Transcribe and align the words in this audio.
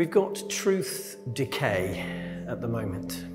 We've 0.00 0.10
got 0.10 0.48
truth 0.48 1.18
decay 1.34 2.44
at 2.48 2.62
the 2.62 2.68
moment. 2.68 3.26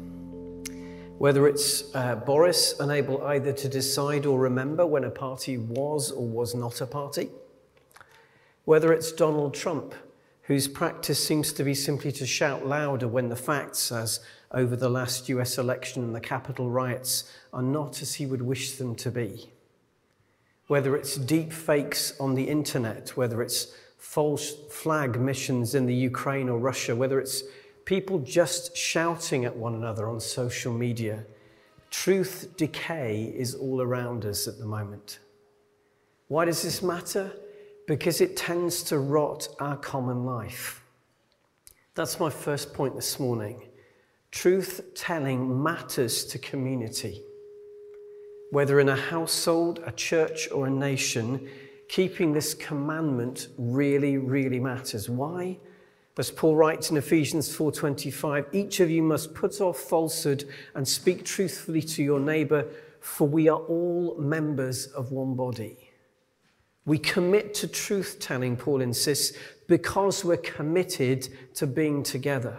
Whether 1.20 1.48
it's 1.48 1.94
uh, 1.94 2.16
Boris 2.16 2.80
unable 2.80 3.24
either 3.24 3.54
to 3.54 3.70
decide 3.70 4.26
or 4.26 4.40
remember 4.40 4.84
when 4.84 5.04
a 5.04 5.12
party 5.12 5.60
was 5.60 6.10
or 6.10 6.26
was 6.28 6.56
not 6.56 6.82
a 6.82 6.88
party, 6.88 7.30
whether 8.64 8.92
it's 8.92 9.12
Donald 9.12 9.54
Trump, 9.54 9.94
whose 10.42 10.68
practice 10.68 11.24
seems 11.24 11.54
to 11.54 11.64
be 11.64 11.76
simply 11.76 12.12
to 12.14 12.26
shout 12.26 12.66
louder 12.66 13.08
when 13.08 13.30
the 13.30 13.36
facts, 13.36 13.92
as 13.92 14.22
over 14.52 14.76
the 14.76 14.90
last 14.90 15.30
US 15.30 15.60
election 15.60 16.04
and 16.04 16.16
the 16.16 16.20
Capitol 16.20 16.72
riots, 16.72 17.32
are 17.54 17.62
not 17.62 18.02
as 18.02 18.16
he 18.16 18.26
would 18.26 18.42
wish 18.42 18.72
them 18.72 18.96
to 18.96 19.12
be. 19.12 19.52
Whether 20.68 20.96
it's 20.96 21.16
deep 21.16 21.54
fakes 21.54 22.20
on 22.20 22.36
the 22.36 22.44
internet, 22.44 23.10
whether 23.16 23.42
it's 23.42 23.74
false 23.98 24.54
flag 24.70 25.20
missions 25.20 25.76
in 25.76 25.86
the 25.86 25.94
Ukraine 25.94 26.50
or 26.50 26.58
Russia, 26.58 26.96
whether 26.96 27.20
it's 27.20 27.44
people 27.86 28.20
just 28.20 28.76
shouting 28.76 29.46
at 29.46 29.56
one 29.56 29.76
another 29.76 30.10
on 30.10 30.20
social 30.20 30.74
media, 30.74 31.24
truth 31.92 32.54
decay 32.58 33.34
is 33.36 33.54
all 33.54 33.82
around 33.82 34.26
us 34.26 34.48
at 34.48 34.58
the 34.58 34.66
moment. 34.66 35.20
Why 36.28 36.46
does 36.46 36.64
this 36.64 36.82
matter? 36.82 37.32
Because 37.88 38.20
it 38.20 38.36
tends 38.36 38.82
to 38.84 38.98
rot 38.98 39.48
our 39.60 39.78
common 39.78 40.26
life. 40.26 40.82
That's 41.94 42.20
my 42.20 42.32
first 42.32 42.74
point 42.74 42.96
this 42.96 43.20
morning. 43.20 43.70
Truth 44.32 44.96
telling 44.96 45.62
matters 45.64 46.26
to 46.26 46.40
community. 46.40 47.22
Whether 48.56 48.80
in 48.80 48.88
a 48.88 48.96
household, 48.96 49.82
a 49.86 49.92
church, 49.92 50.50
or 50.50 50.68
a 50.68 50.70
nation, 50.70 51.50
keeping 51.90 52.32
this 52.32 52.54
commandment 52.54 53.50
really, 53.58 54.18
really 54.18 54.62
matters. 54.62 55.10
Why? 55.10 55.60
As 56.18 56.32
Paul 56.32 56.56
writes 56.56 56.90
in 56.90 56.96
Ephesians 56.96 57.54
4:25, 57.54 58.46
each 58.54 58.80
of 58.80 58.90
you 58.90 59.04
must 59.04 59.34
put 59.34 59.60
off 59.60 59.78
falsehood 59.78 60.46
and 60.74 60.88
speak 60.88 61.26
truthfully 61.26 61.82
to 61.82 62.02
your 62.02 62.22
neighbor, 62.22 62.66
for 63.02 63.28
we 63.28 63.50
are 63.50 63.60
all 63.60 64.16
members 64.18 64.88
of 64.88 65.12
one 65.12 65.36
body. 65.36 65.92
We 66.86 66.98
commit 66.98 67.54
to 67.56 67.68
truth 67.68 68.20
telling, 68.22 68.56
Paul 68.56 68.80
insists, 68.80 69.38
because 69.68 70.24
we're 70.24 70.38
committed 70.38 71.28
to 71.56 71.68
being 71.68 72.04
together. 72.04 72.58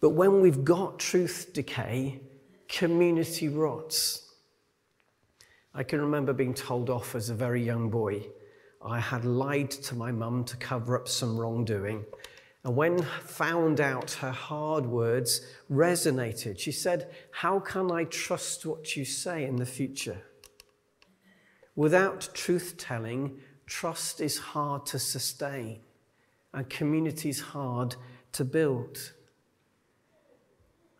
But 0.00 0.10
when 0.10 0.40
we've 0.40 0.64
got 0.64 1.00
truth 1.00 1.50
decay, 1.52 2.20
community 2.68 3.48
rots. 3.48 4.26
I 5.78 5.84
can 5.84 6.00
remember 6.00 6.32
being 6.32 6.54
told 6.54 6.90
off 6.90 7.14
as 7.14 7.30
a 7.30 7.34
very 7.34 7.62
young 7.62 7.88
boy. 7.88 8.26
I 8.84 8.98
had 8.98 9.24
lied 9.24 9.70
to 9.70 9.94
my 9.94 10.10
mum 10.10 10.42
to 10.46 10.56
cover 10.56 10.98
up 10.98 11.06
some 11.06 11.38
wrongdoing. 11.38 12.04
And 12.64 12.74
when 12.74 13.00
found 13.00 13.80
out, 13.80 14.10
her 14.14 14.32
hard 14.32 14.86
words 14.86 15.46
resonated. 15.70 16.58
She 16.58 16.72
said, 16.72 17.14
How 17.30 17.60
can 17.60 17.92
I 17.92 18.02
trust 18.04 18.66
what 18.66 18.96
you 18.96 19.04
say 19.04 19.44
in 19.44 19.54
the 19.54 19.66
future? 19.66 20.20
Without 21.76 22.28
truth 22.34 22.74
telling, 22.76 23.38
trust 23.64 24.20
is 24.20 24.36
hard 24.36 24.84
to 24.86 24.98
sustain, 24.98 25.78
and 26.52 26.68
communities 26.68 27.40
hard 27.40 27.94
to 28.32 28.44
build. 28.44 29.12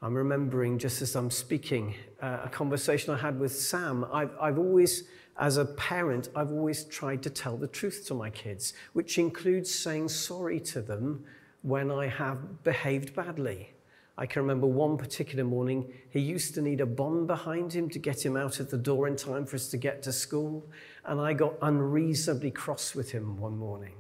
I'm 0.01 0.15
remembering, 0.15 0.79
just 0.79 1.03
as 1.03 1.17
I'm 1.17 1.31
speaking, 1.31 1.95
uh, 2.23 2.39
a 2.45 2.49
conversation 2.49 3.13
I 3.13 3.19
had 3.19 3.41
with 3.41 3.53
Sam. 3.53 4.07
I've, 4.13 4.31
I've 4.41 4.59
always, 4.59 5.05
as 5.37 5.57
a 5.57 5.65
parent, 5.65 6.29
I've 6.37 6.53
always 6.53 6.85
tried 6.85 7.21
to 7.25 7.31
tell 7.31 7.57
the 7.57 7.67
truth 7.67 8.05
to 8.07 8.15
my 8.15 8.31
kids, 8.31 8.75
which 8.93 9.19
includes 9.19 9.75
saying 9.75 10.11
sorry 10.11 10.61
to 10.61 10.83
them 10.83 11.25
when 11.63 11.91
I 11.91 12.07
have 12.07 12.63
behaved 12.63 13.13
badly. 13.17 13.75
I 14.17 14.27
can 14.27 14.43
remember 14.43 14.69
one 14.69 14.99
particular 14.99 15.43
morning, 15.43 15.93
he 16.11 16.21
used 16.21 16.55
to 16.55 16.63
need 16.63 16.81
a 16.81 16.87
bomb 16.87 17.27
behind 17.27 17.73
him 17.73 17.91
to 17.91 17.99
get 17.99 18.25
him 18.25 18.37
out 18.37 18.61
of 18.61 18.71
the 18.71 18.79
door 18.79 19.09
in 19.09 19.17
time 19.17 19.47
for 19.47 19.57
us 19.57 19.69
to 19.71 19.77
get 19.77 20.03
to 20.05 20.13
school. 20.13 20.65
And 21.07 21.21
I 21.21 21.33
got 21.33 21.55
unreasonably 21.61 22.53
cross 22.53 22.95
with 22.95 23.11
him 23.11 23.37
one 23.37 23.57
morning. 23.57 23.95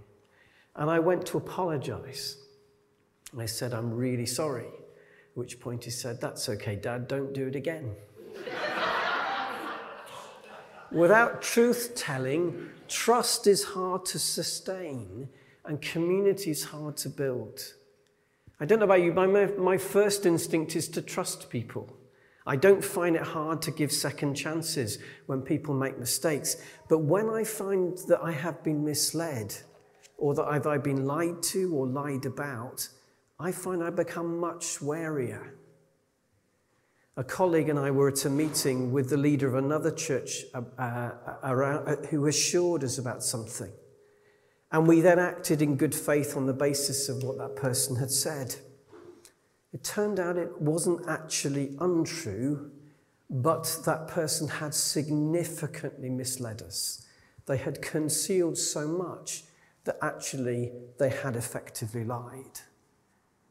And 0.77 0.89
I 0.91 1.01
went 1.01 1.27
to 1.27 1.39
apologize. 1.39 2.37
I 3.37 3.47
said, 3.47 3.75
I'm 3.75 3.93
really 3.93 4.27
sorry 4.27 4.67
which 5.39 5.61
point 5.61 5.85
he 5.85 5.91
said, 5.91 6.21
That's 6.21 6.49
okay, 6.49 6.75
Dad, 6.75 7.07
don't 7.07 7.33
do 7.33 7.47
it 7.47 7.55
again. 7.55 7.95
Without 10.91 11.43
truth 11.43 11.93
telling, 11.95 12.71
trust 12.89 13.47
is 13.47 13.63
hard 13.63 14.05
to 14.07 14.19
sustain 14.19 15.29
and 15.65 15.81
community 15.81 16.51
is 16.51 16.65
hard 16.65 16.97
to 16.97 17.09
build. 17.09 17.75
I 18.59 18.65
don't 18.65 18.81
know 18.81 18.87
about 18.87 19.03
you, 19.03 19.13
my, 19.13 19.27
my 19.27 19.79
first 19.79 20.27
instinct 20.27 20.75
is 20.75 20.89
to 20.89 21.03
trust 21.03 21.51
people. 21.51 21.97
I 22.45 22.57
don't 22.57 22.83
find 22.83 23.15
it 23.15 23.23
hard 23.23 23.63
to 23.63 23.71
give 23.71 23.93
second 23.93 24.35
chances 24.35 24.99
when 25.27 25.43
people 25.43 25.75
make 25.75 25.99
mistakes. 25.99 26.57
But 26.89 27.01
when 27.01 27.29
I 27.29 27.45
find 27.45 27.97
that 28.09 28.21
I 28.21 28.33
have 28.33 28.65
been 28.65 28.85
misled, 28.85 29.55
or 30.17 30.35
that 30.35 30.47
I've 30.47 30.83
been 30.83 31.05
lied 31.05 31.43
to 31.45 31.73
or 31.73 31.87
lied 31.87 32.27
about, 32.27 32.89
I 33.41 33.53
find 33.53 33.85
I 33.85 33.91
become 33.91 34.39
much 34.41 34.81
warier. 34.81 35.53
A 37.17 37.23
colleague 37.23 37.69
and 37.69 37.79
I 37.79 37.91
were 37.91 38.09
at 38.09 38.25
a 38.25 38.31
meeting 38.31 38.93
with 38.93 39.11
the 39.11 39.17
leader 39.17 39.49
of 39.49 39.55
another 39.55 39.93
church 39.93 40.45
uh, 40.55 40.63
uh, 40.77 41.11
around, 41.45 41.89
uh, 41.89 41.97
who 42.09 42.27
assured 42.27 42.83
us 42.83 42.99
about 42.99 43.23
something. 43.23 43.71
And 44.73 44.87
we 44.87 45.01
then 45.01 45.19
acted 45.19 45.63
in 45.63 45.77
good 45.77 45.95
faith 45.95 46.37
on 46.37 46.47
the 46.47 46.53
basis 46.53 47.09
of 47.09 47.23
what 47.23 47.39
that 47.39 47.57
person 47.57 47.97
had 47.97 48.11
said. 48.11 48.57
It 49.73 49.85
turned 49.85 50.19
out 50.19 50.37
it 50.37 50.61
wasn't 50.61 51.09
actually 51.09 51.77
untrue, 51.81 52.71
but 53.31 53.81
that 53.85 54.09
person 54.09 54.49
had 54.49 54.75
significantly 54.75 56.09
misled 56.09 56.63
us. 56.63 57.07
They 57.47 57.57
had 57.57 57.83
concealed 57.83 58.59
so 58.59 58.89
much 58.89 59.45
that 59.85 59.97
actually 60.03 60.73
they 60.99 61.11
had 61.11 61.37
effectively 61.37 62.05
lied. 62.05 62.61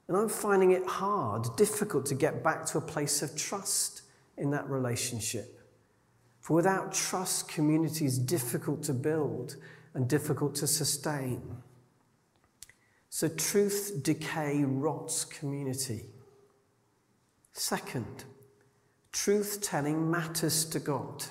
And 0.07 0.15
I'm 0.15 0.29
finding 0.29 0.71
it 0.71 0.85
hard, 0.85 1.47
difficult 1.57 2.05
to 2.07 2.15
get 2.15 2.43
back 2.43 2.65
to 2.67 2.77
a 2.77 2.81
place 2.81 3.21
of 3.21 3.35
trust 3.35 4.03
in 4.37 4.51
that 4.51 4.69
relationship. 4.69 5.59
For 6.39 6.53
without 6.55 6.93
trust, 6.93 7.49
community 7.49 8.05
is 8.05 8.17
difficult 8.17 8.83
to 8.83 8.93
build 8.93 9.57
and 9.93 10.07
difficult 10.07 10.55
to 10.55 10.67
sustain. 10.67 11.41
So 13.09 13.27
truth 13.27 13.99
decay 14.01 14.63
rots 14.63 15.25
community. 15.25 16.05
Second, 17.51 18.23
truth 19.11 19.59
telling 19.61 20.09
matters 20.09 20.63
to 20.65 20.79
God. 20.79 21.25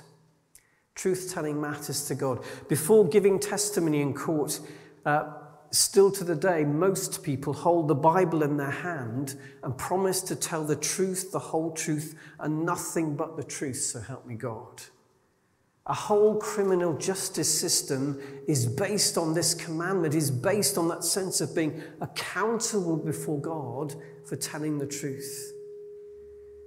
Truth 0.95 1.33
telling 1.33 1.61
matters 1.61 2.07
to 2.09 2.15
God. 2.15 2.43
Before 2.69 3.07
giving 3.09 3.39
testimony 3.39 4.01
in 4.01 4.13
court, 4.13 4.61
uh, 5.05 5.33
still 5.71 6.11
to 6.13 6.25
the 6.25 6.35
day, 6.35 6.65
most 6.65 7.23
people 7.23 7.53
hold 7.53 7.89
the 7.89 7.95
Bible 7.95 8.43
in 8.43 8.57
their 8.57 8.71
hand 8.71 9.39
and 9.63 9.77
promise 9.77 10.21
to 10.23 10.37
tell 10.37 10.65
the 10.65 10.77
truth, 10.77 11.33
the 11.33 11.39
whole 11.39 11.73
truth, 11.73 12.15
and 12.41 12.65
nothing 12.65 13.17
but 13.17 13.37
the 13.37 13.45
truth, 13.45 13.77
so 13.77 14.01
help 14.01 14.27
me 14.27 14.35
God. 14.35 14.83
A 15.89 15.95
whole 15.95 16.37
criminal 16.37 16.97
justice 16.97 17.61
system 17.61 18.21
is 18.49 18.67
based 18.67 19.17
on 19.17 19.35
this 19.35 19.55
commandment, 19.55 20.15
is 20.15 20.33
based 20.33 20.77
on 20.79 20.89
that 20.89 21.05
sense 21.05 21.41
of 21.41 21.55
being 21.55 21.81
accountable 22.01 22.97
before 22.97 23.41
God 23.41 23.95
for 24.25 24.35
telling 24.35 24.79
the 24.79 24.87
truth. 24.87 25.53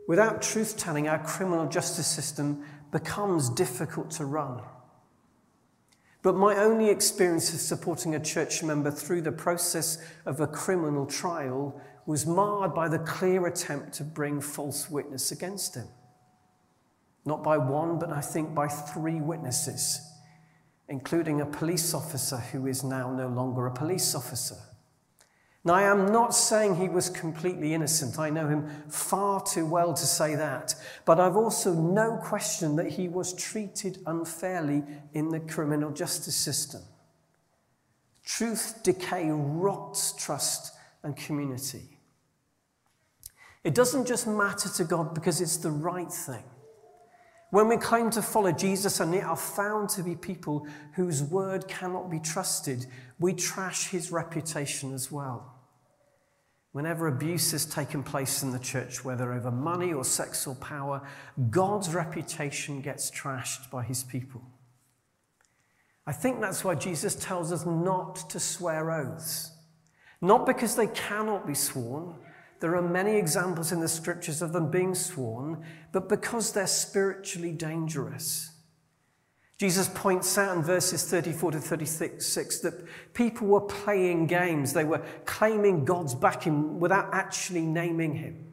Without 0.08 0.42
truth 0.42 0.78
telling, 0.78 1.10
our 1.10 1.24
criminal 1.24 1.68
justice 1.68 2.08
system 2.08 2.64
becomes 2.92 3.50
difficult 3.50 4.10
to 4.12 4.26
run. 4.26 4.62
But 6.22 6.36
my 6.36 6.56
only 6.58 6.90
experience 6.90 7.54
of 7.54 7.62
supporting 7.62 8.16
a 8.16 8.20
church 8.20 8.62
member 8.62 8.92
through 8.92 9.22
the 9.22 9.32
process 9.32 9.98
of 10.26 10.42
a 10.42 10.48
criminal 10.48 11.06
trial 11.06 11.80
was 12.06 12.26
marred 12.26 12.74
by 12.74 12.90
the 12.90 13.00
clear 13.00 13.46
attempt 13.48 13.94
to 13.94 14.04
bring 14.04 14.42
false 14.42 14.90
witness 14.90 15.32
against 15.32 15.76
him. 15.76 15.88
Not 17.26 17.44
by 17.44 17.58
one, 17.58 18.00
but 18.00 18.12
I 18.12 18.22
think 18.22 18.54
by 18.54 18.68
three 18.68 19.22
witnesses, 19.22 20.02
including 20.90 21.40
a 21.40 21.46
police 21.46 21.94
officer 21.94 22.38
who 22.38 22.68
is 22.68 22.84
now 22.84 23.14
no 23.14 23.28
longer 23.28 23.68
a 23.68 23.72
police 23.72 24.16
officer. 24.16 24.56
Now, 25.66 25.74
I 25.74 25.84
am 25.84 26.12
not 26.12 26.34
saying 26.34 26.76
he 26.76 26.88
was 26.88 27.10
completely 27.10 27.74
innocent. 27.74 28.18
I 28.18 28.30
know 28.30 28.48
him 28.48 28.70
far 28.88 29.44
too 29.44 29.66
well 29.66 29.94
to 29.94 30.06
say 30.06 30.36
that. 30.36 30.74
But 31.04 31.20
I've 31.20 31.36
also 31.36 31.74
no 31.74 32.18
question 32.18 32.78
that 32.78 32.88
he 32.88 33.10
was 33.10 33.34
treated 33.34 34.00
unfairly 34.06 34.84
in 35.14 35.30
the 35.30 35.42
criminal 35.42 35.92
justice 35.92 36.36
system. 36.36 36.82
Truth 38.24 38.82
decay 38.84 39.30
rots 39.32 40.14
trust 40.14 40.74
and 41.04 41.16
community. 41.16 42.00
It 43.64 43.76
doesn't 43.76 44.06
just 44.06 44.28
matter 44.28 44.70
to 44.70 44.84
God 44.86 45.14
because 45.14 45.42
it's 45.42 45.58
the 45.58 45.72
right 45.72 46.12
thing. 46.12 46.44
When 47.52 47.68
we 47.68 47.78
claim 47.78 48.12
to 48.12 48.22
follow 48.22 48.52
Jesus 48.52 49.00
and 49.00 49.14
yet 49.14 49.24
are 49.24 49.36
found 49.36 49.90
to 49.90 50.04
be 50.04 50.16
people 50.16 50.68
whose 50.94 51.24
word 51.24 51.68
cannot 51.68 52.12
be 52.12 52.20
trusted, 52.20 52.86
we 53.20 53.34
trash 53.34 53.88
his 53.88 54.12
reputation 54.12 54.94
as 54.94 55.12
well. 55.12 55.56
Whenever 56.72 57.08
abuse 57.08 57.52
has 57.52 57.66
taken 57.66 58.04
place 58.04 58.44
in 58.44 58.52
the 58.52 58.60
church, 58.60 59.04
whether 59.04 59.34
over 59.34 59.50
money 59.50 59.92
or 59.92 60.06
sex 60.06 60.46
or 60.46 60.54
power, 60.56 61.02
God's 61.50 61.90
reputation 61.96 62.82
gets 62.82 63.10
trashed 63.10 63.72
by 63.72 63.84
his 63.84 64.04
people. 64.04 64.44
I 66.06 66.12
think 66.12 66.42
that's 66.42 66.64
why 66.64 66.76
Jesus 66.76 67.16
tells 67.16 67.52
us 67.52 67.66
not 67.66 68.30
to 68.30 68.40
swear 68.40 68.92
oaths. 68.92 69.52
Not 70.22 70.46
because 70.46 70.76
they 70.76 70.88
cannot 70.88 71.48
be 71.48 71.56
sworn, 71.56 72.16
there 72.60 72.76
are 72.76 72.82
many 72.82 73.16
examples 73.16 73.72
in 73.72 73.80
the 73.80 73.88
scriptures 73.88 74.42
of 74.42 74.52
them 74.52 74.70
being 74.70 74.94
sworn, 74.94 75.64
but 75.92 76.10
because 76.10 76.52
they're 76.52 76.68
spiritually 76.68 77.52
dangerous. 77.52 78.52
Jesus 79.58 79.90
points 79.94 80.38
out 80.38 80.56
in 80.56 80.64
verses 80.64 81.04
34 81.04 81.52
to 81.52 81.60
36 81.60 82.60
that 82.60 83.14
people 83.14 83.48
were 83.48 83.62
playing 83.62 84.26
games. 84.28 84.72
They 84.72 84.86
were 84.86 85.04
claiming 85.26 85.84
God's 85.84 86.16
backing 86.16 86.80
without 86.80 87.14
actually 87.14 87.64
naming 87.64 88.14
him. 88.14 88.46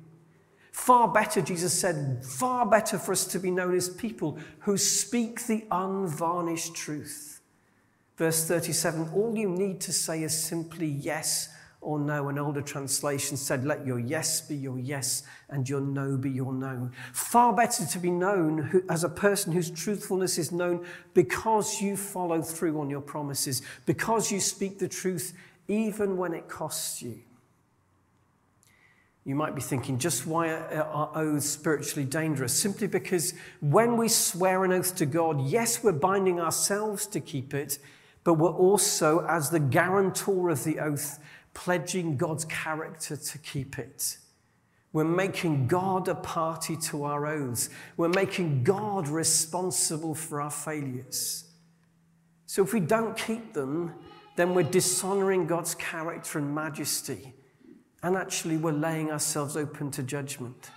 Far 0.72 1.08
better, 1.08 1.40
Jesus 1.40 1.72
said, 1.72 2.24
far 2.24 2.66
better 2.66 2.98
for 2.98 3.12
us 3.12 3.24
to 3.28 3.38
be 3.38 3.50
known 3.50 3.74
as 3.74 3.88
people 3.88 4.38
who 4.60 4.76
speak 4.76 5.46
the 5.46 5.64
unvarnished 5.70 6.74
truth. 6.74 7.40
Verse 8.16 8.44
37 8.44 9.10
all 9.14 9.36
you 9.36 9.48
need 9.48 9.80
to 9.82 9.92
say 9.92 10.22
is 10.22 10.36
simply 10.36 10.86
yes 10.86 11.48
or 11.86 12.00
no. 12.00 12.28
An 12.28 12.36
older 12.36 12.60
translation 12.60 13.36
said, 13.36 13.64
Let 13.64 13.86
your 13.86 14.00
yes 14.00 14.40
be 14.40 14.56
your 14.56 14.78
yes 14.78 15.22
and 15.48 15.68
your 15.68 15.80
no 15.80 16.16
be 16.16 16.30
your 16.30 16.52
no. 16.52 16.90
Far 17.12 17.54
better 17.54 17.86
to 17.86 17.98
be 17.98 18.10
known 18.10 18.82
as 18.90 19.04
a 19.04 19.08
person 19.08 19.52
whose 19.52 19.70
truthfulness 19.70 20.36
is 20.36 20.50
known 20.50 20.84
because 21.14 21.80
you 21.80 21.96
follow 21.96 22.42
through 22.42 22.80
on 22.80 22.90
your 22.90 23.00
promises, 23.00 23.62
because 23.86 24.32
you 24.32 24.40
speak 24.40 24.80
the 24.80 24.88
truth 24.88 25.32
even 25.68 26.16
when 26.16 26.34
it 26.34 26.48
costs 26.48 27.00
you. 27.00 27.20
You 29.24 29.34
might 29.34 29.54
be 29.54 29.60
thinking, 29.60 29.98
just 29.98 30.26
why 30.26 30.50
are 30.50 31.10
oaths 31.14 31.46
spiritually 31.46 32.04
dangerous? 32.04 32.52
Simply 32.52 32.86
because 32.86 33.34
when 33.60 33.96
we 33.96 34.08
swear 34.08 34.64
an 34.64 34.72
oath 34.72 34.94
to 34.96 35.06
God, 35.06 35.40
yes, 35.40 35.82
we're 35.82 35.92
binding 35.92 36.40
ourselves 36.40 37.06
to 37.08 37.20
keep 37.20 37.52
it, 37.52 37.78
but 38.22 38.34
we're 38.34 38.50
also, 38.50 39.24
as 39.26 39.50
the 39.50 39.58
guarantor 39.58 40.50
of 40.50 40.62
the 40.62 40.78
oath, 40.78 41.18
pledging 41.56 42.18
God's 42.18 42.44
character 42.44 43.16
to 43.16 43.38
keep 43.38 43.78
it. 43.78 44.18
We're 44.92 45.04
making 45.04 45.68
God 45.68 46.06
a 46.06 46.14
party 46.14 46.76
to 46.88 47.04
our 47.04 47.26
oaths. 47.26 47.70
We're 47.96 48.10
making 48.10 48.62
God 48.62 49.08
responsible 49.08 50.14
for 50.14 50.42
our 50.42 50.50
failures. 50.50 51.44
So 52.44 52.62
if 52.62 52.74
we 52.74 52.80
don't 52.80 53.16
keep 53.16 53.54
them, 53.54 53.94
then 54.36 54.54
we're 54.54 54.70
dishonoring 54.70 55.46
God's 55.46 55.74
character 55.74 56.38
and 56.38 56.54
majesty. 56.54 57.32
And 58.02 58.16
actually, 58.16 58.58
we're 58.58 58.72
laying 58.72 59.10
ourselves 59.10 59.56
open 59.56 59.90
to 59.92 60.02
judgment. 60.02 60.70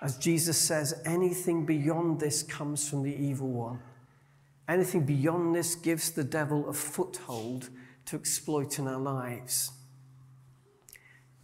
As 0.00 0.16
Jesus 0.16 0.56
says, 0.56 1.02
anything 1.04 1.66
beyond 1.66 2.20
this 2.20 2.42
comes 2.42 2.88
from 2.88 3.02
the 3.02 3.14
evil 3.14 3.48
one. 3.48 3.80
Anything 4.66 5.04
beyond 5.04 5.54
this 5.54 5.74
gives 5.74 6.10
the 6.10 6.24
devil 6.24 6.70
a 6.70 6.72
foothold 6.72 7.68
to 8.06 8.16
exploit 8.16 8.78
in 8.78 8.88
our 8.88 8.98
lives. 8.98 9.72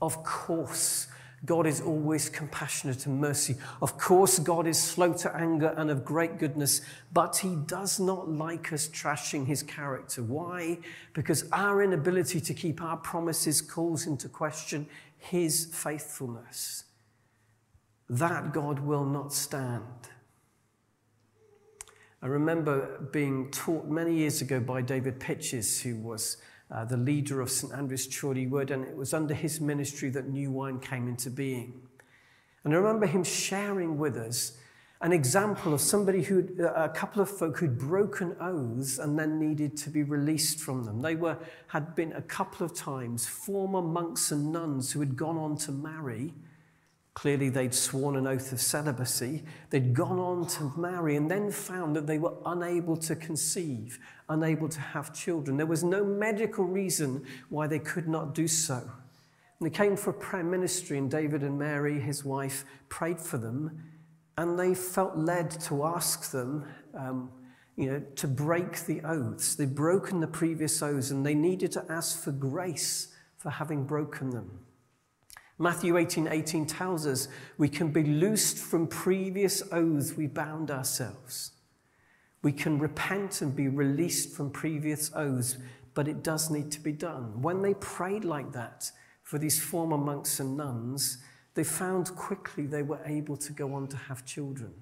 Of 0.01 0.23
course, 0.25 1.09
God 1.45 1.67
is 1.67 1.81
always 1.81 2.29
compassionate 2.29 3.07
and 3.07 3.21
mercy. 3.21 3.57
Of 3.81 3.99
course, 3.99 4.39
God 4.39 4.67
is 4.67 4.83
slow 4.83 5.13
to 5.15 5.35
anger 5.37 5.75
and 5.77 5.91
of 5.91 6.05
great 6.05 6.39
goodness, 6.39 6.81
but 7.13 7.37
He 7.37 7.55
does 7.55 8.01
not 8.01 8.29
like 8.29 8.73
us 8.73 8.89
trashing 8.89 9.47
His 9.47 9.63
character. 9.63 10.23
Why? 10.23 10.79
Because 11.13 11.49
our 11.53 11.83
inability 11.83 12.41
to 12.41 12.55
keep 12.55 12.83
our 12.83 12.97
promises 12.97 13.61
calls 13.61 14.07
into 14.07 14.29
question 14.29 14.87
His 15.19 15.67
faithfulness. 15.67 16.85
That 18.09 18.53
God 18.53 18.81
will 18.81 19.05
not 19.05 19.33
stand. 19.33 19.83
I 22.23 22.27
remember 22.29 23.09
being 23.13 23.51
taught 23.51 23.87
many 23.87 24.15
years 24.15 24.41
ago 24.41 24.59
by 24.59 24.81
David 24.83 25.21
Pytches, 25.21 25.83
who 25.83 25.97
was 25.97 26.39
uh, 26.71 26.85
the 26.85 26.97
leader 26.97 27.41
of 27.41 27.51
St 27.51 27.73
Andrew's 27.73 28.07
Chorleywood, 28.07 28.71
and 28.71 28.85
it 28.85 28.97
was 28.97 29.15
under 29.15 29.35
his 29.35 29.61
ministry 29.61 30.11
that 30.11 30.29
New 30.29 30.51
Wine 30.51 30.81
came 30.81 31.09
into 31.09 31.31
being. 31.31 31.81
And 32.65 32.75
I 32.75 32.79
remember 32.79 33.07
him 33.07 33.23
sharing 33.23 33.99
with 33.99 34.17
us 34.17 34.59
an 35.01 35.13
example 35.13 35.75
of 35.75 35.81
somebody 35.81 36.23
who, 36.23 36.49
uh, 36.59 36.85
a 36.85 36.89
couple 36.89 37.23
of 37.23 37.31
folk 37.31 37.59
who'd 37.59 37.79
broken 37.79 38.35
oaths 38.41 38.99
and 38.99 39.19
then 39.19 39.39
needed 39.39 39.77
to 39.77 39.91
be 39.91 40.03
released 40.03 40.59
from 40.59 40.85
them. 40.85 41.03
They 41.03 41.15
were, 41.15 41.39
had 41.69 41.95
been 41.95 42.13
a 42.15 42.23
couple 42.23 42.65
of 42.65 42.75
times 42.75 43.27
former 43.27 43.83
monks 43.83 44.33
and 44.33 44.53
nuns 44.53 44.93
who 44.93 45.01
had 45.01 45.17
gone 45.17 45.37
on 45.37 45.57
to 45.59 45.73
marry 45.73 46.33
Clearly, 47.17 47.49
they'd 47.49 47.73
sworn 47.73 48.15
an 48.17 48.27
oath 48.27 48.53
of 48.53 48.61
celibacy. 48.61 49.43
They'd 49.71 49.95
gone 49.95 50.19
on 50.19 50.47
to 50.49 50.71
marry 50.77 51.17
and 51.17 51.31
then 51.31 51.51
found 51.51 51.97
that 51.97 52.07
they 52.07 52.19
were 52.19 52.35
unable 52.45 52.95
to 52.99 53.17
conceive, 53.17 53.99
unable 54.29 54.69
to 54.69 54.81
have 54.81 55.15
children. 55.15 55.57
There 55.57 55.65
was 55.65 55.83
no 55.83 56.05
medical 56.05 56.67
reason 56.67 57.25
why 57.49 57.69
they 57.69 57.79
could 57.79 58.07
not 58.07 58.35
do 58.35 58.47
so. 58.47 58.75
And 58.75 59.67
they 59.67 59.71
came 59.71 59.97
for 59.97 60.11
a 60.11 60.13
prayer 60.13 60.45
ministry, 60.45 60.99
and 60.99 61.11
David 61.11 61.43
and 61.43 61.59
Mary, 61.59 61.99
his 61.99 62.23
wife, 62.23 62.67
prayed 62.91 63.19
for 63.19 63.39
them, 63.39 63.83
and 64.37 64.59
they 64.59 64.75
felt 64.75 65.17
led 65.17 65.51
to 65.63 65.85
ask 65.85 66.31
them. 66.33 66.67
Um, 66.93 67.31
you 67.79 67.91
know, 67.91 68.03
to 68.17 68.27
break 68.27 68.87
the 68.87 69.03
oaths. 69.03 69.55
They'd 69.55 69.75
broken 69.75 70.21
the 70.21 70.27
previous 70.27 70.83
oaths 70.83 71.11
and 71.11 71.27
they 71.27 71.35
needed 71.35 71.73
to 71.73 71.85
ask 71.91 72.25
for 72.25 72.33
grace 72.33 73.09
for 73.37 73.51
having 73.51 73.85
broken 73.85 74.31
them. 74.31 74.66
Matthew 75.59 75.97
18 75.97 76.29
18 76.29 76.67
tells 76.67 77.07
us 77.07 77.29
we 77.57 77.69
can 77.69 77.91
be 77.91 78.03
loosed 78.03 78.59
from 78.59 78.87
previous 78.87 79.63
oaths 79.73 80.15
we 80.15 80.27
bound 80.27 80.71
ourselves. 80.71 81.53
We 82.43 82.53
can 82.53 82.79
repent 82.79 83.41
and 83.41 83.57
be 83.57 83.69
released 83.69 84.37
from 84.37 84.51
previous 84.51 85.11
oaths, 85.15 85.57
but 85.95 86.09
it 86.09 86.23
does 86.23 86.51
need 86.51 86.71
to 86.73 86.81
be 86.81 86.93
done. 86.93 87.41
When 87.41 87.63
they 87.63 87.75
prayed 87.75 88.25
like 88.25 88.53
that 88.53 88.91
for 89.23 89.39
these 89.39 89.63
former 89.63 89.97
monks 89.97 90.41
and 90.41 90.57
nuns, 90.57 91.19
they 91.55 91.65
found 91.65 92.15
quickly 92.15 92.67
they 92.67 92.83
were 92.83 93.01
able 93.07 93.37
to 93.39 93.53
go 93.53 93.75
on 93.75 93.89
to 93.89 93.97
have 93.97 94.27
children. 94.27 94.75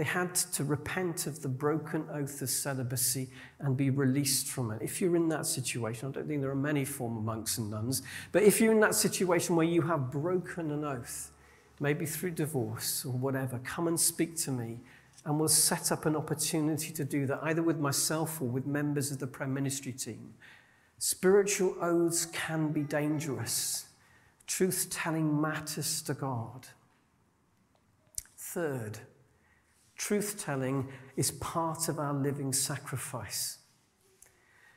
They 0.00 0.06
had 0.06 0.34
to 0.34 0.64
repent 0.64 1.26
of 1.26 1.42
the 1.42 1.48
broken 1.48 2.06
oath 2.10 2.40
of 2.40 2.48
celibacy 2.48 3.28
and 3.58 3.76
be 3.76 3.90
released 3.90 4.46
from 4.46 4.70
it. 4.70 4.80
If 4.80 4.98
you're 4.98 5.14
in 5.14 5.28
that 5.28 5.44
situation, 5.44 6.08
I 6.08 6.12
don't 6.12 6.26
think 6.26 6.40
there 6.40 6.50
are 6.50 6.54
many 6.54 6.86
former 6.86 7.20
monks 7.20 7.58
and 7.58 7.70
nuns, 7.70 8.00
but 8.32 8.42
if 8.42 8.62
you're 8.62 8.72
in 8.72 8.80
that 8.80 8.94
situation 8.94 9.56
where 9.56 9.66
you 9.66 9.82
have 9.82 10.10
broken 10.10 10.70
an 10.70 10.84
oath, 10.84 11.32
maybe 11.80 12.06
through 12.06 12.30
divorce 12.30 13.04
or 13.04 13.12
whatever, 13.12 13.58
come 13.58 13.88
and 13.88 14.00
speak 14.00 14.38
to 14.38 14.50
me 14.50 14.78
and 15.26 15.38
we'll 15.38 15.48
set 15.48 15.92
up 15.92 16.06
an 16.06 16.16
opportunity 16.16 16.94
to 16.94 17.04
do 17.04 17.26
that, 17.26 17.40
either 17.42 17.62
with 17.62 17.78
myself 17.78 18.40
or 18.40 18.48
with 18.48 18.66
members 18.66 19.12
of 19.12 19.18
the 19.18 19.26
prayer 19.26 19.50
ministry 19.50 19.92
team. 19.92 20.32
Spiritual 20.96 21.76
oaths 21.78 22.24
can 22.24 22.72
be 22.72 22.84
dangerous. 22.84 23.84
Truth 24.46 24.88
telling 24.90 25.38
matters 25.38 26.00
to 26.00 26.14
God. 26.14 26.68
Third, 28.38 29.00
Truth 30.00 30.42
telling 30.42 30.88
is 31.18 31.30
part 31.30 31.90
of 31.90 31.98
our 31.98 32.14
living 32.14 32.54
sacrifice. 32.54 33.58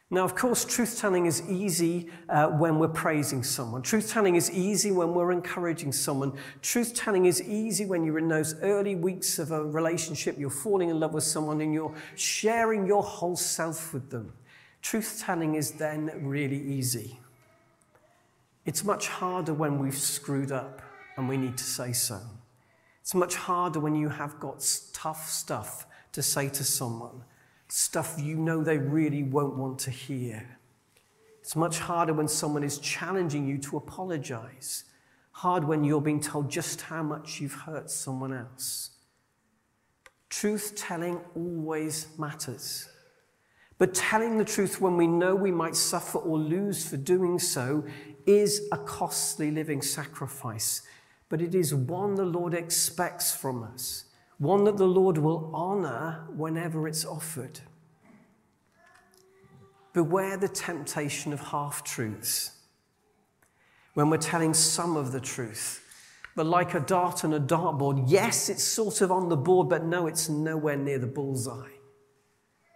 Now, 0.09 0.25
of 0.25 0.35
course, 0.35 0.65
truth 0.65 0.99
telling 0.99 1.27
is 1.27 1.41
easy 1.49 2.09
uh, 2.27 2.47
when 2.47 2.77
we're 2.77 2.89
praising 2.89 3.41
someone. 3.41 3.83
Truth 3.83 4.11
telling 4.11 4.35
is 4.35 4.51
easy 4.51 4.91
when 4.91 5.13
we're 5.13 5.31
encouraging 5.31 5.93
someone. 5.93 6.33
Truth 6.61 6.95
telling 6.95 7.25
is 7.25 7.41
easy 7.41 7.85
when 7.85 8.03
you're 8.03 8.19
in 8.19 8.27
those 8.27 8.55
early 8.63 8.95
weeks 8.95 9.39
of 9.39 9.51
a 9.51 9.63
relationship, 9.63 10.37
you're 10.37 10.49
falling 10.49 10.89
in 10.89 10.99
love 10.99 11.13
with 11.13 11.23
someone 11.23 11.61
and 11.61 11.73
you're 11.73 11.95
sharing 12.15 12.85
your 12.85 13.01
whole 13.01 13.37
self 13.37 13.93
with 13.93 14.09
them. 14.09 14.33
Truth 14.81 15.23
telling 15.25 15.55
is 15.55 15.71
then 15.71 16.11
really 16.21 16.61
easy. 16.61 17.17
It's 18.65 18.83
much 18.83 19.07
harder 19.07 19.53
when 19.53 19.79
we've 19.79 19.97
screwed 19.97 20.51
up 20.51 20.81
and 21.15 21.29
we 21.29 21.37
need 21.37 21.57
to 21.57 21.63
say 21.63 21.93
so. 21.93 22.19
It's 23.03 23.13
much 23.13 23.35
harder 23.35 23.81
when 23.81 23.95
you 23.95 24.07
have 24.07 24.39
got 24.39 24.65
tough 24.93 25.27
stuff 25.27 25.85
to 26.13 26.23
say 26.23 26.47
to 26.47 26.63
someone, 26.63 27.25
stuff 27.67 28.15
you 28.17 28.37
know 28.37 28.63
they 28.63 28.77
really 28.77 29.23
won't 29.23 29.57
want 29.57 29.77
to 29.79 29.91
hear. 29.91 30.57
It's 31.41 31.53
much 31.53 31.79
harder 31.79 32.13
when 32.13 32.29
someone 32.29 32.63
is 32.63 32.79
challenging 32.79 33.45
you 33.45 33.57
to 33.57 33.75
apologize. 33.75 34.85
Hard 35.33 35.65
when 35.65 35.83
you're 35.83 35.99
being 35.99 36.21
told 36.21 36.49
just 36.49 36.79
how 36.79 37.03
much 37.03 37.41
you've 37.41 37.53
hurt 37.53 37.91
someone 37.91 38.31
else. 38.31 38.91
Truth 40.29 40.75
telling 40.77 41.19
always 41.35 42.07
matters. 42.17 42.87
But 43.79 43.93
telling 43.93 44.37
the 44.37 44.45
truth 44.45 44.79
when 44.79 44.95
we 44.95 45.07
know 45.07 45.35
we 45.35 45.51
might 45.51 45.75
suffer 45.75 46.19
or 46.19 46.37
lose 46.37 46.87
for 46.87 46.95
doing 46.95 47.37
so 47.37 47.83
is 48.25 48.61
a 48.71 48.77
costly 48.77 49.51
living 49.51 49.81
sacrifice 49.81 50.83
but 51.33 51.41
it 51.41 51.55
is 51.55 51.73
one 51.73 52.13
the 52.13 52.23
Lord 52.23 52.53
expects 52.53 53.35
from 53.35 53.63
us. 53.63 54.05
one 54.37 54.65
that 54.65 54.77
the 54.77 54.85
Lord 54.85 55.17
will 55.17 55.49
honor 55.51 56.27
whenever 56.35 56.87
it's 56.87 57.05
offered. 57.05 57.59
Beware 59.93 60.37
the 60.37 60.47
temptation 60.47 61.33
of 61.33 61.39
half 61.39 61.83
truths. 61.83 62.51
When 63.95 64.11
we're 64.11 64.17
telling 64.17 64.53
some 64.53 64.95
of 64.95 65.11
the 65.11 65.19
truth, 65.19 65.83
but 66.35 66.45
like 66.45 66.75
a 66.75 66.81
dart 66.81 67.25
on 67.25 67.33
a 67.33 67.39
dartboard, 67.39 68.03
yes, 68.05 68.47
it's 68.47 68.63
sort 68.63 69.01
of 69.01 69.11
on 69.11 69.29
the 69.29 69.35
board, 69.35 69.69
but 69.69 69.83
no, 69.83 70.05
it's 70.05 70.29
nowhere 70.29 70.77
near 70.77 70.99
the 70.99 71.07
bullseye. 71.07 71.71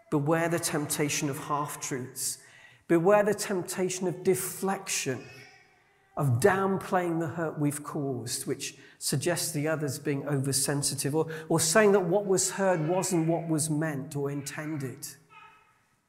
Beware 0.10 0.50
the 0.50 0.58
temptation 0.58 1.30
of 1.30 1.38
half 1.38 1.80
truths. 1.80 2.40
Beware 2.88 3.22
the 3.22 3.36
temptation 3.36 4.08
of 4.08 4.24
deflection, 4.24 5.24
of 6.18 6.40
downplaying 6.40 7.20
the 7.20 7.28
hurt 7.28 7.58
we've 7.60 7.84
caused, 7.84 8.48
which 8.48 8.76
suggests 8.98 9.52
the 9.52 9.68
others 9.68 10.00
being 10.00 10.28
oversensitive, 10.28 11.16
or, 11.16 11.28
or 11.48 11.60
saying 11.60 11.92
that 11.92 12.00
what 12.00 12.26
was 12.26 12.52
heard 12.52 12.88
wasn't 12.88 13.28
what 13.28 13.48
was 13.48 13.70
meant 13.70 14.16
or 14.16 14.32
intended. 14.32 15.08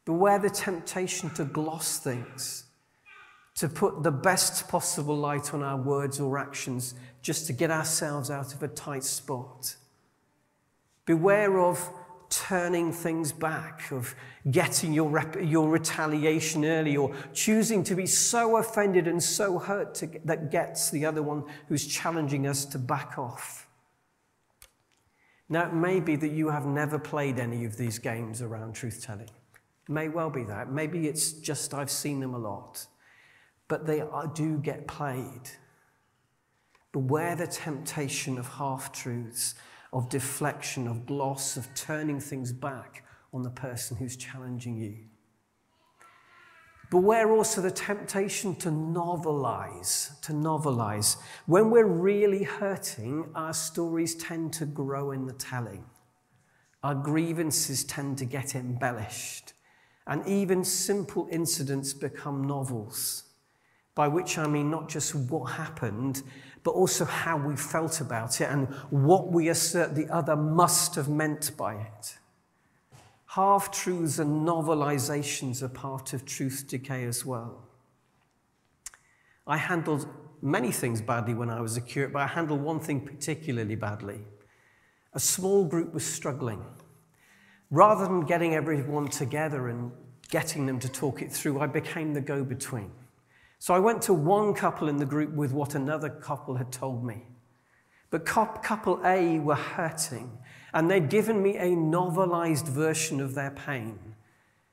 Beware 0.06 0.38
the 0.38 0.48
temptation 0.48 1.28
to 1.34 1.44
gloss 1.44 1.98
things, 1.98 2.64
to 3.56 3.68
put 3.68 4.02
the 4.02 4.10
best 4.10 4.66
possible 4.68 5.16
light 5.16 5.52
on 5.52 5.62
our 5.62 5.76
words 5.76 6.18
or 6.18 6.38
actions 6.38 6.94
just 7.20 7.46
to 7.46 7.52
get 7.52 7.70
ourselves 7.70 8.30
out 8.30 8.54
of 8.54 8.62
a 8.62 8.68
tight 8.68 9.04
spot. 9.04 9.76
Beware 11.04 11.60
of 11.60 11.86
turning 12.30 12.92
things 12.92 13.32
back, 13.32 13.90
of 13.90 14.14
getting 14.50 14.92
your, 14.92 15.08
rep- 15.08 15.36
your 15.40 15.68
retaliation 15.68 16.64
early, 16.64 16.96
or 16.96 17.14
choosing 17.32 17.82
to 17.84 17.94
be 17.94 18.06
so 18.06 18.56
offended 18.56 19.06
and 19.08 19.22
so 19.22 19.58
hurt 19.58 19.94
to, 19.96 20.10
that 20.24 20.50
gets 20.50 20.90
the 20.90 21.04
other 21.04 21.22
one 21.22 21.44
who's 21.68 21.86
challenging 21.86 22.46
us 22.46 22.64
to 22.64 22.78
back 22.78 23.18
off. 23.18 23.66
Now, 25.48 25.66
it 25.68 25.74
may 25.74 26.00
be 26.00 26.16
that 26.16 26.32
you 26.32 26.50
have 26.50 26.66
never 26.66 26.98
played 26.98 27.38
any 27.38 27.64
of 27.64 27.76
these 27.76 27.98
games 27.98 28.42
around 28.42 28.74
truth 28.74 29.02
telling. 29.02 29.30
May 29.88 30.08
well 30.08 30.28
be 30.28 30.44
that. 30.44 30.70
Maybe 30.70 31.08
it's 31.08 31.32
just 31.32 31.72
I've 31.72 31.90
seen 31.90 32.20
them 32.20 32.34
a 32.34 32.38
lot. 32.38 32.86
But 33.68 33.86
they 33.86 34.02
are, 34.02 34.26
do 34.26 34.58
get 34.58 34.86
played. 34.86 35.42
Beware 36.92 37.36
the 37.36 37.46
temptation 37.46 38.38
of 38.38 38.46
half 38.46 38.92
truths 38.92 39.54
of 39.92 40.08
deflection, 40.08 40.86
of 40.86 41.06
gloss, 41.06 41.56
of 41.56 41.72
turning 41.74 42.20
things 42.20 42.52
back 42.52 43.04
on 43.32 43.42
the 43.42 43.50
person 43.50 43.96
who's 43.96 44.16
challenging 44.16 44.76
you. 44.76 44.96
Beware 46.90 47.30
also 47.32 47.60
the 47.60 47.70
temptation 47.70 48.54
to 48.56 48.70
novelize, 48.70 50.18
to 50.22 50.32
novelize. 50.32 51.18
When 51.44 51.70
we're 51.70 51.84
really 51.84 52.44
hurting, 52.44 53.30
our 53.34 53.52
stories 53.52 54.14
tend 54.14 54.54
to 54.54 54.64
grow 54.64 55.10
in 55.10 55.26
the 55.26 55.34
telling. 55.34 55.84
Our 56.82 56.94
grievances 56.94 57.84
tend 57.84 58.16
to 58.18 58.24
get 58.24 58.54
embellished, 58.54 59.52
and 60.06 60.26
even 60.26 60.64
simple 60.64 61.28
incidents 61.30 61.92
become 61.92 62.44
novels. 62.44 63.24
By 63.98 64.06
which 64.06 64.38
I 64.38 64.46
mean 64.46 64.70
not 64.70 64.88
just 64.88 65.12
what 65.12 65.46
happened, 65.46 66.22
but 66.62 66.70
also 66.70 67.04
how 67.04 67.36
we 67.36 67.56
felt 67.56 68.00
about 68.00 68.40
it 68.40 68.48
and 68.48 68.68
what 68.90 69.32
we 69.32 69.48
assert 69.48 69.96
the 69.96 70.06
other 70.06 70.36
must 70.36 70.94
have 70.94 71.08
meant 71.08 71.50
by 71.56 71.74
it. 71.74 72.16
Half 73.26 73.72
truths 73.72 74.20
and 74.20 74.46
novelizations 74.46 75.64
are 75.64 75.68
part 75.68 76.12
of 76.12 76.24
truth 76.24 76.66
decay 76.68 77.06
as 77.06 77.26
well. 77.26 77.64
I 79.48 79.56
handled 79.56 80.06
many 80.42 80.70
things 80.70 81.02
badly 81.02 81.34
when 81.34 81.50
I 81.50 81.60
was 81.60 81.76
a 81.76 81.80
curate, 81.80 82.12
but 82.12 82.22
I 82.22 82.28
handled 82.28 82.60
one 82.60 82.78
thing 82.78 83.00
particularly 83.00 83.74
badly. 83.74 84.20
A 85.14 85.18
small 85.18 85.64
group 85.64 85.92
was 85.92 86.06
struggling. 86.06 86.64
Rather 87.72 88.04
than 88.04 88.20
getting 88.20 88.54
everyone 88.54 89.08
together 89.08 89.66
and 89.66 89.90
getting 90.30 90.66
them 90.66 90.78
to 90.78 90.88
talk 90.88 91.20
it 91.20 91.32
through, 91.32 91.58
I 91.58 91.66
became 91.66 92.14
the 92.14 92.20
go 92.20 92.44
between. 92.44 92.92
So 93.58 93.74
I 93.74 93.78
went 93.78 94.02
to 94.02 94.14
one 94.14 94.54
couple 94.54 94.88
in 94.88 94.98
the 94.98 95.06
group 95.06 95.32
with 95.32 95.52
what 95.52 95.74
another 95.74 96.08
couple 96.08 96.54
had 96.54 96.70
told 96.70 97.04
me. 97.04 97.26
But 98.10 98.24
couple 98.24 99.00
A 99.04 99.38
were 99.38 99.54
hurting, 99.54 100.38
and 100.72 100.90
they'd 100.90 101.10
given 101.10 101.42
me 101.42 101.56
a 101.56 101.70
novelized 101.70 102.66
version 102.68 103.20
of 103.20 103.34
their 103.34 103.50
pain, 103.50 103.98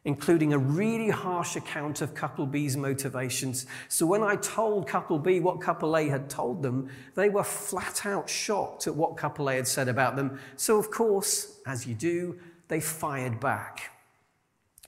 including 0.06 0.54
a 0.54 0.58
really 0.58 1.10
harsh 1.10 1.58
account 1.58 2.02
of 2.02 2.14
couple 2.14 2.46
B's 2.46 2.78
motivations. 2.78 3.66
So 3.90 4.06
when 4.06 4.24
I 4.24 4.38
told 4.38 4.88
couple 4.88 5.20
B 5.20 5.42
what 5.42 5.60
couple 5.60 5.98
A 5.98 6.08
had 6.08 6.30
told 6.30 6.62
them, 6.62 6.90
they 7.16 7.28
were 7.28 7.44
flat 7.44 8.06
out 8.06 8.30
shocked 8.30 8.88
at 8.88 8.96
what 8.96 9.18
couple 9.18 9.50
A 9.50 9.56
had 9.56 9.68
said 9.68 9.90
about 9.90 10.16
them. 10.16 10.40
So, 10.56 10.78
of 10.78 10.90
course, 10.90 11.60
as 11.66 11.86
you 11.86 11.96
do, 11.96 12.40
they 12.70 12.80
fired 12.80 13.40
back. 13.42 13.95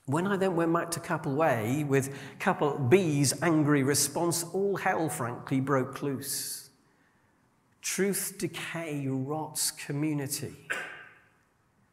When 0.07 0.25
I 0.25 0.37
then 0.37 0.55
went 0.55 0.71
back 0.71 0.89
to 0.91 1.01
couple 1.01 1.43
A 1.43 1.83
with 1.83 2.17
couple 2.39 2.77
B's 2.77 3.41
angry 3.41 3.83
response, 3.83 4.45
all 4.53 4.77
hell, 4.77 5.09
frankly, 5.09 5.59
broke 5.59 6.01
loose. 6.01 6.69
Truth 7.81 8.35
decay 8.37 9.05
rots 9.09 9.69
community. 9.69 10.55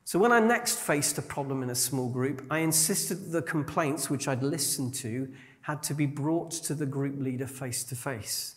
So, 0.04 0.20
when 0.20 0.30
I 0.30 0.38
next 0.38 0.78
faced 0.78 1.18
a 1.18 1.22
problem 1.22 1.64
in 1.64 1.70
a 1.70 1.74
small 1.74 2.08
group, 2.08 2.46
I 2.50 2.58
insisted 2.58 3.16
that 3.16 3.30
the 3.32 3.42
complaints 3.42 4.08
which 4.08 4.28
I'd 4.28 4.44
listened 4.44 4.94
to 4.96 5.28
had 5.62 5.82
to 5.82 5.94
be 5.94 6.06
brought 6.06 6.52
to 6.52 6.74
the 6.74 6.86
group 6.86 7.18
leader 7.18 7.48
face 7.48 7.82
to 7.84 7.96
face. 7.96 8.54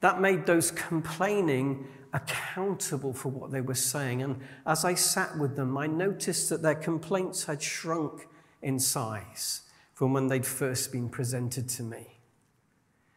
That 0.00 0.20
made 0.20 0.46
those 0.46 0.72
complaining 0.72 1.86
accountable 2.12 3.12
for 3.12 3.28
what 3.28 3.52
they 3.52 3.60
were 3.60 3.74
saying. 3.74 4.22
And 4.22 4.40
as 4.66 4.84
I 4.84 4.94
sat 4.94 5.38
with 5.38 5.54
them, 5.54 5.78
I 5.78 5.86
noticed 5.86 6.48
that 6.48 6.62
their 6.62 6.74
complaints 6.74 7.44
had 7.44 7.62
shrunk 7.62 8.26
in 8.62 8.78
size 8.78 9.62
from 9.94 10.12
when 10.12 10.28
they'd 10.28 10.46
first 10.46 10.92
been 10.92 11.08
presented 11.08 11.68
to 11.68 11.82
me. 11.82 12.18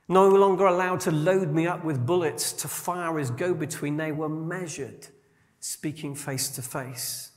No 0.08 0.28
longer 0.28 0.66
allowed 0.66 1.00
to 1.02 1.12
load 1.12 1.52
me 1.54 1.68
up 1.68 1.86
with 1.86 2.06
bullets 2.06 2.52
to 2.54 2.68
fire 2.68 3.18
as 3.20 3.32
go 3.32 3.54
between, 3.54 3.98
they 3.98 4.12
were 4.12 4.28
measured, 4.28 5.08
speaking 5.60 6.16
face 6.16 6.50
to 6.50 6.62
face. 6.62 7.32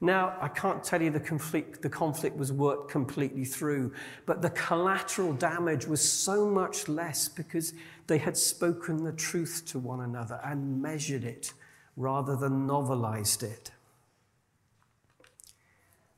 Now, 0.00 0.36
I 0.40 0.48
can't 0.48 0.84
tell 0.84 1.00
you 1.00 1.10
the 1.10 1.18
conflict, 1.18 1.80
the 1.80 1.88
conflict 1.88 2.36
was 2.36 2.52
worked 2.52 2.90
completely 2.90 3.44
through, 3.44 3.92
but 4.26 4.42
the 4.42 4.50
collateral 4.50 5.32
damage 5.32 5.86
was 5.86 6.06
so 6.06 6.48
much 6.50 6.88
less 6.88 7.28
because 7.28 7.72
they 8.06 8.18
had 8.18 8.36
spoken 8.36 9.02
the 9.02 9.12
truth 9.12 9.62
to 9.68 9.78
one 9.78 10.02
another 10.02 10.40
and 10.44 10.82
measured 10.82 11.24
it 11.24 11.52
rather 11.96 12.36
than 12.36 12.66
novelized 12.66 13.42
it. 13.42 13.70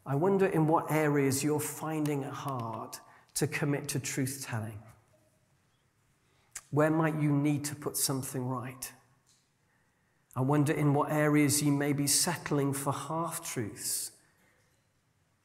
I 0.07 0.15
wonder 0.15 0.47
in 0.47 0.69
what 0.69 0.91
areas 0.91 1.43
you're 1.43 1.59
finding 1.59 2.23
it 2.23 2.33
hard 2.33 2.97
to 3.35 3.47
commit 3.47 3.89
to 3.89 3.99
truth 3.99 4.45
telling. 4.47 4.79
Where 6.71 6.91
might 6.91 7.21
you 7.21 7.33
need 7.33 7.65
to 7.65 7.75
put 7.75 7.97
something 7.97 8.47
right? 8.47 8.93
I 10.37 10.43
wonder 10.43 10.73
in 10.73 10.95
what 10.95 11.11
areas 11.11 11.63
you 11.63 11.73
may 11.73 11.93
be 11.93 12.07
settling 12.07 12.73
for 12.73 12.93
half 12.93 13.45
truths, 13.45 14.13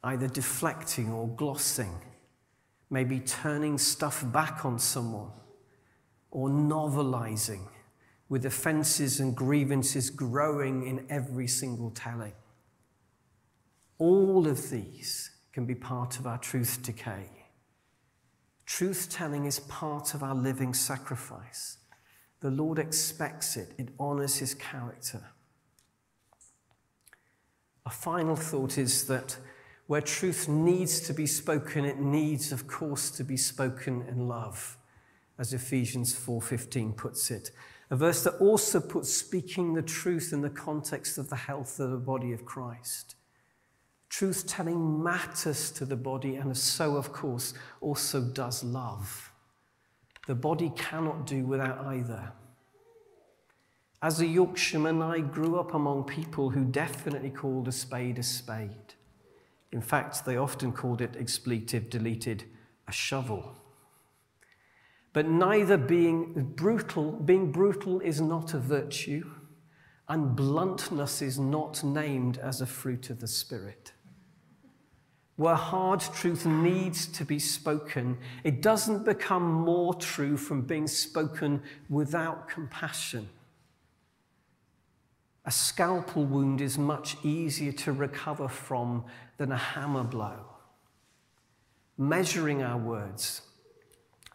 either 0.04 0.28
deflecting 0.28 1.12
or 1.12 1.28
glossing, 1.30 1.98
maybe 2.90 3.20
turning 3.20 3.78
stuff 3.78 4.24
back 4.32 4.66
on 4.66 4.78
someone, 4.78 5.32
or 6.30 6.50
novelizing 6.50 7.68
with 8.30 8.46
offenses 8.46 9.20
and 9.20 9.36
grievances 9.36 10.10
growing 10.10 10.86
in 10.86 11.06
every 11.10 11.48
single 11.48 11.90
telling. 11.92 12.34
All 14.02 14.48
of 14.48 14.72
these 14.72 15.30
can 15.54 15.68
be 15.68 15.76
part 15.76 16.18
of 16.18 16.26
our 16.26 16.40
truth 16.40 16.80
decay. 16.82 17.30
Truth 18.66 19.10
telling 19.12 19.46
is 19.46 19.60
part 19.60 20.16
of 20.16 20.24
our 20.24 20.34
living 20.34 20.74
sacrifice. 20.74 21.78
The 22.40 22.50
Lord 22.50 22.80
expects 22.80 23.56
it, 23.56 23.76
it 23.78 23.90
honors 24.00 24.38
his 24.38 24.56
character. 24.56 25.22
A 27.86 27.92
final 27.92 28.36
thought 28.36 28.80
is 28.80 29.06
that 29.06 29.38
where 29.86 30.02
truth 30.02 30.48
needs 30.48 31.02
to 31.02 31.14
be 31.14 31.28
spoken, 31.28 31.86
it 31.86 32.00
needs, 32.00 32.52
of 32.52 32.66
course, 32.66 33.12
to 33.12 33.24
be 33.24 33.38
spoken 33.38 34.02
in 34.10 34.28
love, 34.28 34.80
as 35.38 35.54
Ephesians 35.54 36.12
4:15 36.12 36.94
puts 36.98 37.30
it. 37.30 37.52
A 37.92 37.96
verse 37.96 38.24
that 38.24 38.40
also 38.40 38.80
puts 38.80 39.14
speaking 39.14 39.76
the 39.76 39.84
truth 39.84 40.34
in 40.34 40.42
the 40.42 40.50
context 40.50 41.20
of 41.20 41.30
the 41.30 41.36
health 41.36 41.80
of 41.80 41.92
the 41.92 41.98
body 41.98 42.34
of 42.34 42.46
Christ. 42.46 43.14
Truth 44.12 44.46
telling 44.46 45.02
matters 45.02 45.72
to 45.72 45.86
the 45.86 45.96
body, 45.96 46.36
and 46.36 46.56
so, 46.56 46.98
of 46.98 47.14
course, 47.14 47.54
also 47.80 48.20
does 48.22 48.62
love. 48.62 49.32
The 50.28 50.36
body 50.36 50.70
cannot 50.76 51.26
do 51.26 51.46
without 51.46 51.86
either. 51.86 52.34
As 54.02 54.20
a 54.20 54.28
Yorkshireman, 54.28 55.02
I 55.02 55.22
grew 55.22 55.58
up 55.58 55.74
among 55.74 56.04
people 56.04 56.50
who 56.50 56.66
definitely 56.66 57.30
called 57.30 57.70
a 57.70 57.72
spade 57.72 58.20
a 58.20 58.24
spade. 58.24 58.96
In 59.72 59.80
fact, 59.82 60.26
they 60.26 60.36
often 60.36 60.74
called 60.74 61.00
it 61.00 61.16
expletive 61.18 61.90
deleted 61.90 62.44
a 62.90 62.92
shovel. 62.92 63.56
But 65.14 65.30
neither 65.30 65.78
being 65.78 66.52
brutal, 66.58 67.14
being 67.14 67.54
brutal 67.54 68.02
is 68.02 68.20
not 68.20 68.54
a 68.54 68.60
virtue, 68.60 69.32
and 70.10 70.36
bluntness 70.36 71.22
is 71.22 71.40
not 71.40 71.82
named 71.82 72.38
as 72.40 72.60
a 72.60 72.66
fruit 72.66 73.10
of 73.10 73.22
the 73.22 73.28
Spirit. 73.28 73.94
Where 75.42 75.56
hard 75.56 76.02
truth 76.02 76.46
needs 76.46 77.08
to 77.08 77.26
be 77.26 77.40
spoken, 77.40 78.20
it 78.44 78.62
doesn't 78.62 79.06
become 79.06 79.52
more 79.52 79.96
true 79.96 80.38
from 80.38 80.62
being 80.62 80.86
spoken 80.86 81.64
without 81.90 82.48
compassion. 82.48 83.28
A 85.44 85.50
scalpel 85.50 86.26
wound 86.26 86.62
is 86.62 86.78
much 86.78 87.18
easier 87.24 87.72
to 87.72 87.92
recover 87.92 88.48
from 88.48 89.04
than 89.38 89.52
a 89.52 89.58
hammer 89.58 90.04
blow. 90.04 90.46
Measuring 91.98 92.62
our 92.62 92.78
words, 92.78 93.42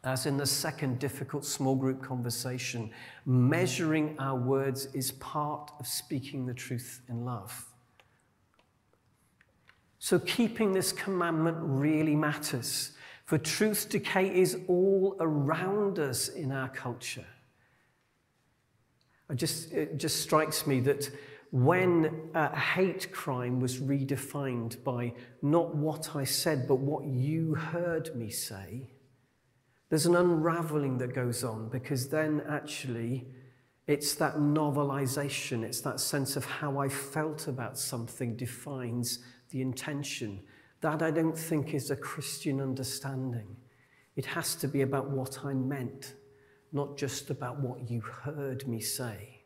as 0.02 0.26
in 0.26 0.36
the 0.36 0.44
second 0.44 0.98
difficult 0.98 1.44
small 1.44 1.76
group 1.76 2.02
conversation, 2.02 2.90
measuring 3.24 4.16
our 4.18 4.36
words 4.36 4.86
is 4.86 5.12
part 5.12 5.70
of 5.78 5.86
speaking 5.86 6.46
the 6.46 6.54
truth 6.54 7.00
in 7.08 7.24
love. 7.24 7.64
So, 9.98 10.18
keeping 10.18 10.72
this 10.72 10.92
commandment 10.92 11.56
really 11.60 12.14
matters, 12.14 12.92
for 13.24 13.38
truth 13.38 13.88
decay 13.88 14.28
is 14.28 14.58
all 14.68 15.16
around 15.20 15.98
us 15.98 16.28
in 16.28 16.52
our 16.52 16.68
culture. 16.68 17.26
It 19.30 19.36
just, 19.36 19.72
it 19.72 19.96
just 19.96 20.20
strikes 20.20 20.66
me 20.66 20.80
that 20.80 21.10
when 21.50 22.30
hate 22.54 23.10
crime 23.12 23.60
was 23.60 23.78
redefined 23.78 24.82
by 24.84 25.14
not 25.42 25.74
what 25.74 26.14
I 26.14 26.24
said, 26.24 26.68
but 26.68 26.76
what 26.76 27.04
you 27.04 27.54
heard 27.54 28.14
me 28.14 28.30
say, 28.30 28.90
there's 29.88 30.06
an 30.06 30.16
unraveling 30.16 30.98
that 30.98 31.14
goes 31.14 31.44
on 31.44 31.68
because 31.68 32.08
then 32.08 32.42
actually 32.48 33.26
it's 33.86 34.14
that 34.16 34.36
novelization, 34.36 35.62
it's 35.62 35.80
that 35.82 36.00
sense 36.00 36.36
of 36.36 36.44
how 36.44 36.78
I 36.78 36.88
felt 36.88 37.46
about 37.46 37.78
something 37.78 38.36
defines 38.36 39.20
the 39.56 39.62
intention. 39.62 40.40
That 40.82 41.02
I 41.02 41.10
don't 41.10 41.36
think 41.36 41.72
is 41.72 41.90
a 41.90 41.96
Christian 41.96 42.60
understanding. 42.60 43.56
It 44.14 44.26
has 44.26 44.54
to 44.56 44.68
be 44.68 44.82
about 44.82 45.08
what 45.10 45.44
I 45.44 45.54
meant 45.54 46.14
not 46.72 46.96
just 46.98 47.30
about 47.30 47.58
what 47.60 47.90
you 47.90 48.00
heard 48.00 48.68
me 48.68 48.80
say. 48.80 49.40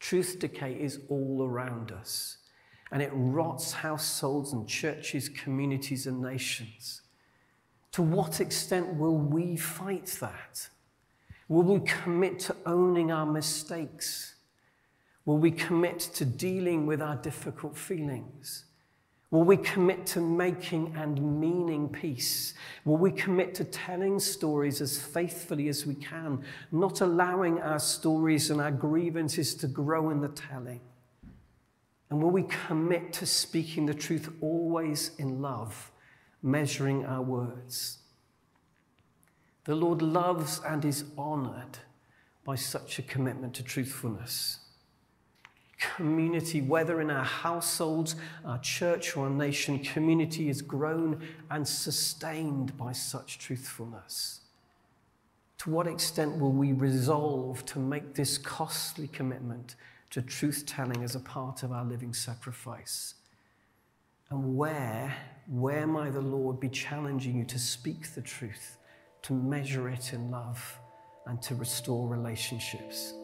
Truth 0.00 0.38
decay 0.38 0.72
is 0.72 1.00
all 1.08 1.44
around 1.44 1.92
us, 1.92 2.38
and 2.90 3.02
it 3.02 3.10
rots 3.12 3.72
households 3.72 4.52
and 4.52 4.66
churches, 4.66 5.28
communities, 5.28 6.06
and 6.06 6.22
nations. 6.22 7.02
To 7.92 8.02
what 8.02 8.40
extent 8.40 8.94
will 8.94 9.18
we 9.18 9.56
fight 9.56 10.06
that? 10.20 10.68
Will 11.48 11.64
we 11.64 11.80
commit 11.80 12.38
to 12.40 12.56
owning 12.64 13.10
our 13.10 13.26
mistakes? 13.26 14.36
Will 15.28 15.36
we 15.36 15.50
commit 15.50 16.00
to 16.14 16.24
dealing 16.24 16.86
with 16.86 17.02
our 17.02 17.16
difficult 17.16 17.76
feelings? 17.76 18.64
Will 19.30 19.44
we 19.44 19.58
commit 19.58 20.06
to 20.06 20.22
making 20.22 20.94
and 20.96 21.38
meaning 21.38 21.90
peace? 21.90 22.54
Will 22.86 22.96
we 22.96 23.12
commit 23.12 23.54
to 23.56 23.64
telling 23.64 24.20
stories 24.20 24.80
as 24.80 24.98
faithfully 24.98 25.68
as 25.68 25.84
we 25.84 25.96
can, 25.96 26.42
not 26.72 27.02
allowing 27.02 27.60
our 27.60 27.78
stories 27.78 28.50
and 28.50 28.58
our 28.58 28.70
grievances 28.70 29.54
to 29.56 29.66
grow 29.66 30.08
in 30.08 30.22
the 30.22 30.28
telling? 30.28 30.80
And 32.08 32.22
will 32.22 32.30
we 32.30 32.44
commit 32.44 33.12
to 33.12 33.26
speaking 33.26 33.84
the 33.84 33.92
truth 33.92 34.32
always 34.40 35.10
in 35.18 35.42
love, 35.42 35.92
measuring 36.42 37.04
our 37.04 37.20
words? 37.20 37.98
The 39.64 39.74
Lord 39.74 40.00
loves 40.00 40.62
and 40.66 40.86
is 40.86 41.04
honored 41.18 41.80
by 42.46 42.54
such 42.54 42.98
a 42.98 43.02
commitment 43.02 43.52
to 43.56 43.62
truthfulness 43.62 44.57
community, 45.78 46.60
whether 46.60 47.00
in 47.00 47.10
our 47.10 47.24
households, 47.24 48.16
our 48.44 48.58
church, 48.58 49.16
or 49.16 49.24
our 49.24 49.30
nation, 49.30 49.78
community 49.78 50.48
is 50.48 50.60
grown 50.62 51.26
and 51.50 51.66
sustained 51.66 52.76
by 52.76 52.92
such 52.92 53.38
truthfulness. 53.38 54.40
To 55.58 55.70
what 55.70 55.86
extent 55.86 56.38
will 56.38 56.52
we 56.52 56.72
resolve 56.72 57.64
to 57.66 57.78
make 57.78 58.14
this 58.14 58.38
costly 58.38 59.08
commitment 59.08 59.74
to 60.10 60.22
truth 60.22 60.64
telling 60.66 61.02
as 61.02 61.14
a 61.14 61.20
part 61.20 61.62
of 61.62 61.72
our 61.72 61.84
living 61.84 62.14
sacrifice? 62.14 63.14
And 64.30 64.56
where, 64.56 65.14
where 65.46 65.86
might 65.86 66.12
the 66.12 66.20
Lord 66.20 66.60
be 66.60 66.68
challenging 66.68 67.36
you 67.36 67.44
to 67.46 67.58
speak 67.58 68.14
the 68.14 68.20
truth, 68.20 68.76
to 69.22 69.32
measure 69.32 69.88
it 69.88 70.12
in 70.12 70.30
love, 70.30 70.78
and 71.26 71.40
to 71.42 71.54
restore 71.54 72.08
relationships? 72.08 73.14